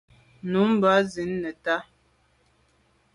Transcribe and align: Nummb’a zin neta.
Nummb’a 0.51 0.93
zin 1.13 1.31
neta. 1.41 1.77